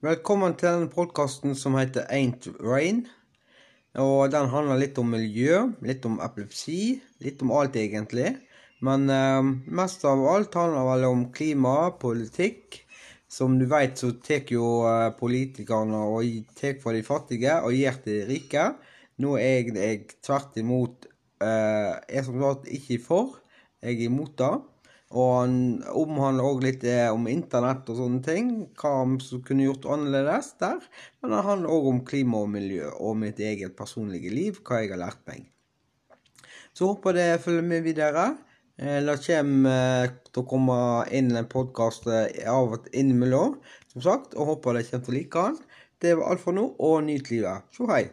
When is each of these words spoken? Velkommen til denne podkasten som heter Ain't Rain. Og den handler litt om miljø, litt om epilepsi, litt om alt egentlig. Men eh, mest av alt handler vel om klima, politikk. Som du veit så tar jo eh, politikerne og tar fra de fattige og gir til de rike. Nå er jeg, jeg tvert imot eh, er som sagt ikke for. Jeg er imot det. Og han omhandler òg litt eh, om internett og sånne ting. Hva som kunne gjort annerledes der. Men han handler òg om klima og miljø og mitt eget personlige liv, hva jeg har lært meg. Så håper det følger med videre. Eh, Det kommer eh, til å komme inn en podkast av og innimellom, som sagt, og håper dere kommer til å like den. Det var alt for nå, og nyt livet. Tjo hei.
Velkommen 0.00 0.54
til 0.56 0.64
denne 0.64 0.88
podkasten 0.88 1.52
som 1.60 1.74
heter 1.76 2.06
Ain't 2.08 2.46
Rain. 2.64 3.02
Og 4.00 4.30
den 4.32 4.46
handler 4.48 4.78
litt 4.80 4.96
om 4.96 5.10
miljø, 5.12 5.58
litt 5.84 6.06
om 6.08 6.14
epilepsi, 6.24 6.94
litt 7.20 7.42
om 7.44 7.52
alt 7.52 7.76
egentlig. 7.76 8.30
Men 8.80 9.04
eh, 9.12 9.50
mest 9.68 10.06
av 10.08 10.22
alt 10.24 10.56
handler 10.56 10.88
vel 10.88 11.04
om 11.10 11.26
klima, 11.36 11.74
politikk. 12.00 12.78
Som 13.28 13.58
du 13.60 13.66
veit 13.68 14.00
så 14.00 14.14
tar 14.24 14.48
jo 14.48 14.70
eh, 14.88 15.10
politikerne 15.20 16.00
og 16.14 16.48
tar 16.56 16.80
fra 16.80 16.96
de 16.96 17.04
fattige 17.04 17.60
og 17.60 17.76
gir 17.76 18.00
til 18.00 18.22
de 18.22 18.26
rike. 18.32 18.66
Nå 19.20 19.36
er 19.36 19.52
jeg, 19.58 19.76
jeg 19.76 20.02
tvert 20.24 20.56
imot 20.64 21.10
eh, 21.44 21.92
er 21.92 22.24
som 22.24 22.40
sagt 22.40 22.72
ikke 22.72 23.02
for. 23.04 23.36
Jeg 23.84 24.00
er 24.00 24.08
imot 24.08 24.32
det. 24.40 24.54
Og 25.10 25.30
han 25.40 25.54
omhandler 25.90 26.46
òg 26.46 26.60
litt 26.62 26.84
eh, 26.86 27.08
om 27.10 27.24
internett 27.30 27.88
og 27.90 27.98
sånne 27.98 28.20
ting. 28.22 28.50
Hva 28.78 28.92
som 29.24 29.42
kunne 29.46 29.66
gjort 29.66 29.88
annerledes 29.90 30.52
der. 30.62 30.84
Men 31.20 31.34
han 31.34 31.48
handler 31.48 31.74
òg 31.74 31.88
om 31.90 32.04
klima 32.06 32.44
og 32.44 32.52
miljø 32.52 32.92
og 32.92 33.18
mitt 33.18 33.42
eget 33.42 33.74
personlige 33.78 34.30
liv, 34.30 34.60
hva 34.62 34.84
jeg 34.84 34.92
har 34.94 35.02
lært 35.02 35.24
meg. 35.30 35.48
Så 36.70 36.92
håper 36.92 37.18
det 37.18 37.26
følger 37.42 37.66
med 37.66 37.82
videre. 37.88 38.28
Eh, 38.78 39.00
Det 39.02 39.18
kommer 39.26 40.04
eh, 40.04 40.14
til 40.30 40.44
å 40.44 40.48
komme 40.54 40.78
inn 41.10 41.34
en 41.34 41.50
podkast 41.50 42.06
av 42.06 42.78
og 42.78 42.86
innimellom, 42.94 43.58
som 43.90 44.06
sagt, 44.06 44.38
og 44.38 44.54
håper 44.54 44.78
dere 44.78 44.90
kommer 44.92 45.04
til 45.04 45.14
å 45.14 45.18
like 45.18 45.48
den. 45.50 45.60
Det 46.00 46.16
var 46.16 46.30
alt 46.30 46.46
for 46.46 46.54
nå, 46.56 46.70
og 46.78 47.02
nyt 47.04 47.34
livet. 47.34 47.66
Tjo 47.74 47.90
hei. 47.90 48.10